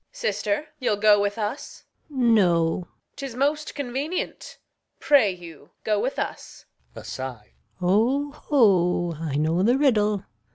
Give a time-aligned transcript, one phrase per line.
[0.11, 1.83] Sister, you'll go with us?
[2.09, 2.33] Gon.
[2.33, 2.75] No.
[2.75, 2.85] Reg.
[3.17, 4.57] 'Tis most convenient.
[4.99, 6.65] Pray you go with us.
[6.95, 7.03] Gon.
[7.03, 10.23] [aside] O, ho, I know the riddle.